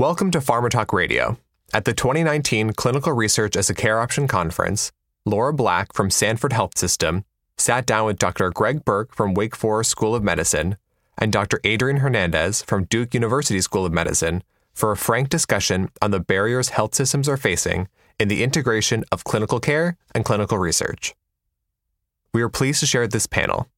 Welcome 0.00 0.32
to 0.32 0.40
Pharma 0.40 0.70
Talk 0.70 0.92
Radio. 0.92 1.38
At 1.72 1.84
the 1.84 1.92
2019 1.92 2.72
Clinical 2.72 3.12
Research 3.12 3.54
as 3.54 3.70
a 3.70 3.74
Care 3.74 4.00
Option 4.00 4.26
Conference, 4.26 4.90
Lora 5.24 5.54
Black 5.54 5.92
from 5.92 6.10
Sanford 6.10 6.52
Health 6.52 6.76
System 6.76 7.24
sat 7.56 7.86
down 7.86 8.06
with 8.06 8.18
Dr. 8.18 8.50
Greg 8.50 8.84
Burke 8.84 9.14
from 9.14 9.34
Wake 9.34 9.54
Forest 9.54 9.92
School 9.92 10.16
of 10.16 10.24
Medicine 10.24 10.78
and 11.16 11.32
Dr. 11.32 11.60
Adrian 11.62 11.98
Hernandez 11.98 12.60
from 12.62 12.86
Duke 12.86 13.14
University 13.14 13.60
School 13.60 13.86
of 13.86 13.92
Medicine 13.92 14.42
for 14.72 14.90
a 14.90 14.96
frank 14.96 15.28
discussion 15.28 15.88
on 16.02 16.10
the 16.10 16.18
barriers 16.18 16.70
health 16.70 16.96
systems 16.96 17.28
are 17.28 17.36
facing 17.36 17.86
in 18.18 18.26
the 18.26 18.42
integration 18.42 19.04
of 19.12 19.22
clinical 19.22 19.60
care 19.60 19.96
and 20.12 20.24
clinical 20.24 20.58
research. 20.58 21.14
We 22.32 22.42
are 22.42 22.48
pleased 22.48 22.80
to 22.80 22.86
share 22.86 23.06
this 23.06 23.28
panel. 23.28 23.68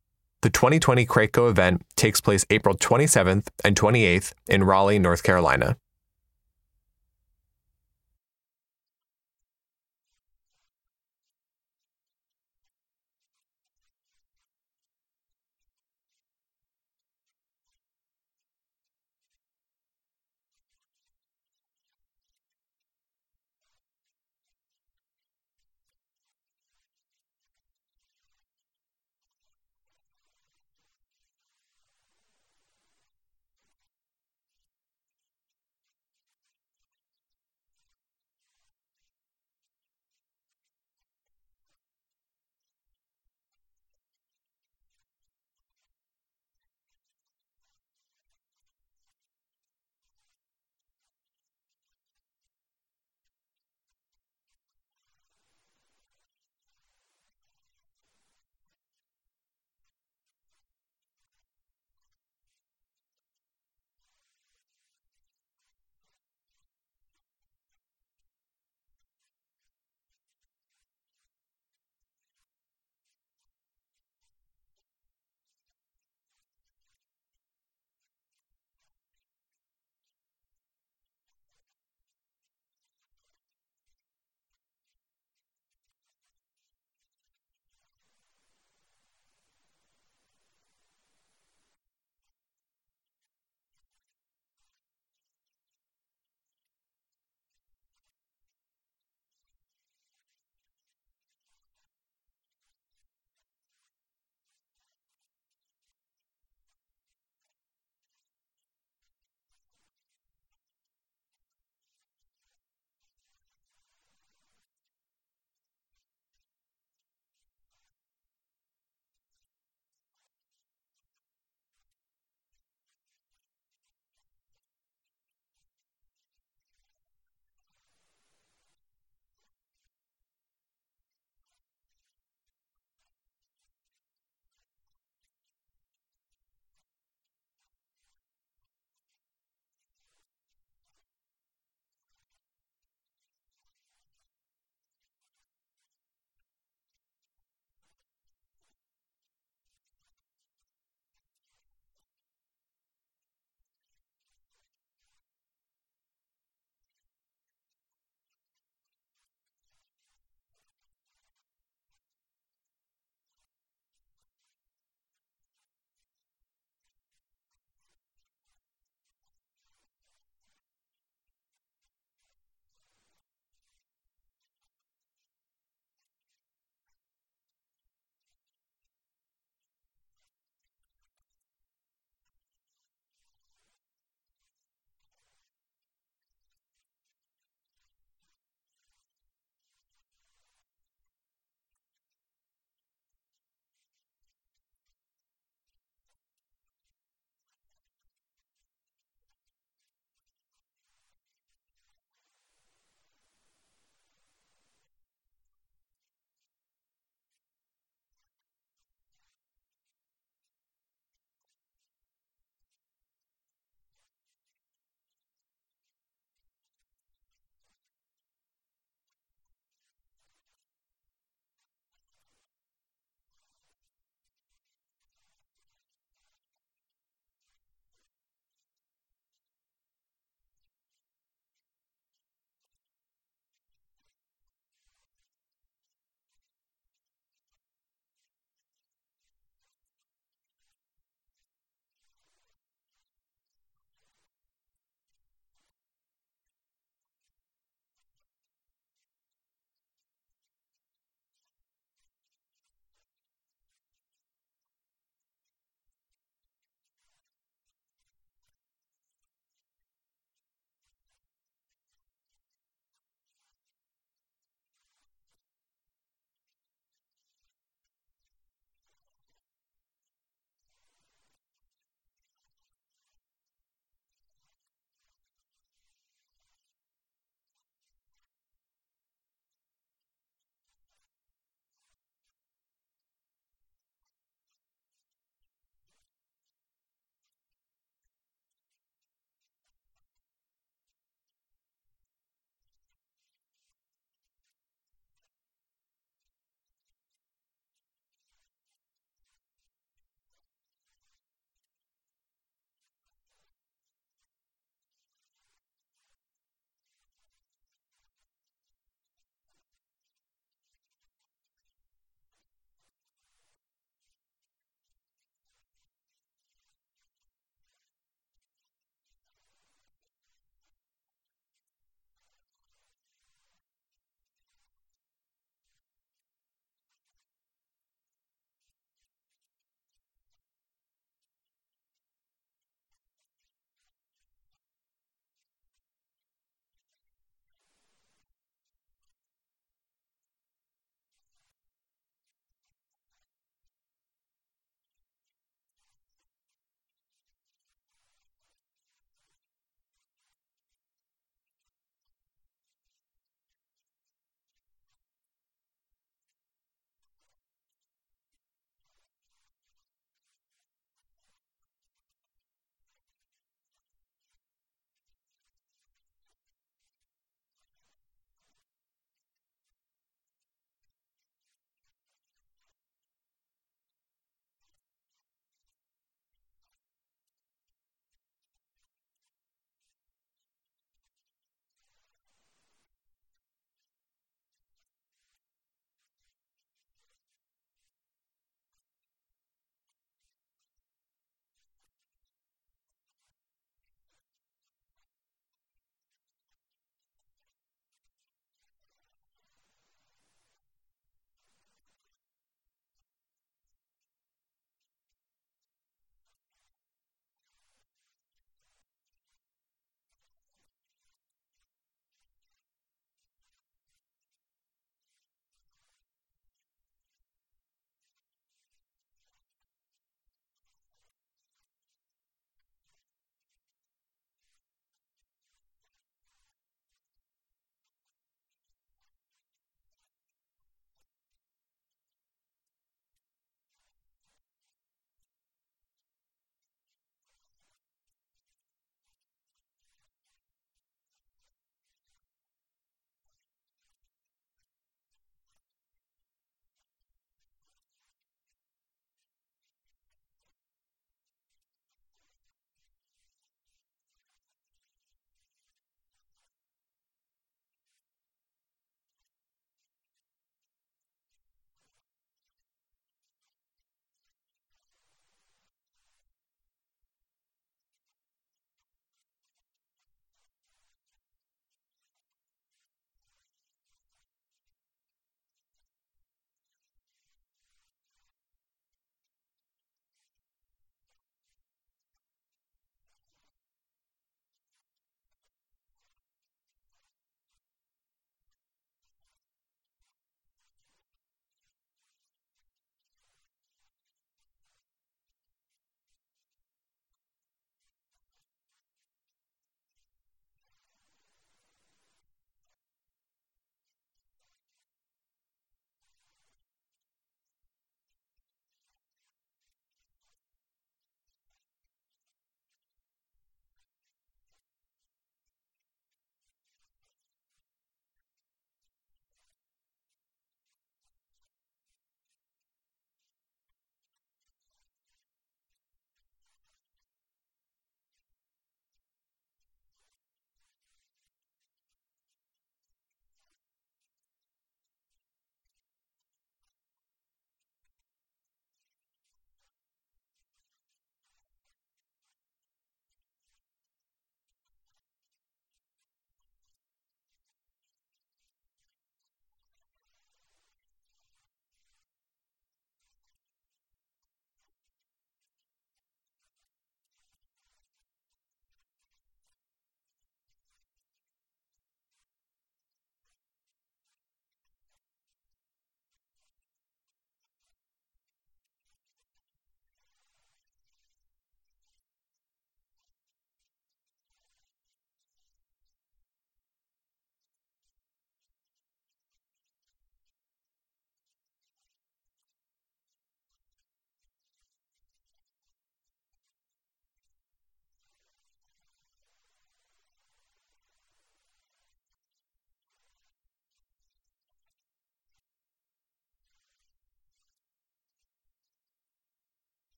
The 0.40 0.48
2020 0.48 1.04
CRAACO 1.04 1.50
event 1.50 1.82
takes 1.94 2.22
place 2.22 2.46
April 2.48 2.74
27th 2.74 3.48
and 3.62 3.76
28th 3.76 4.32
in 4.48 4.64
Raleigh, 4.64 4.98
North 4.98 5.22
Carolina. 5.22 5.76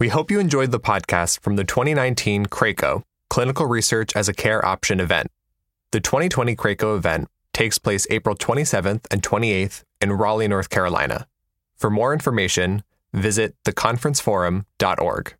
We 0.00 0.10
hope 0.10 0.30
you 0.30 0.38
enjoyed 0.38 0.70
the 0.70 0.78
podcast 0.78 1.40
from 1.40 1.56
the 1.56 1.64
2019 1.64 2.46
CRAACO, 2.46 3.02
Clinical 3.28 3.66
Research 3.66 4.14
as 4.14 4.28
a 4.28 4.32
Care 4.32 4.64
Option 4.64 5.00
event. 5.00 5.28
The 5.90 5.98
2020 5.98 6.54
CRAACO 6.54 6.96
event 6.96 7.26
takes 7.52 7.78
place 7.78 8.06
April 8.08 8.36
27th 8.36 9.06
and 9.10 9.24
28th 9.24 9.82
in 10.00 10.12
Raleigh, 10.12 10.46
North 10.46 10.70
Carolina. 10.70 11.26
For 11.74 11.90
more 11.90 12.12
information, 12.12 12.84
visit 13.12 13.56
theconferenceforum.org. 13.64 15.34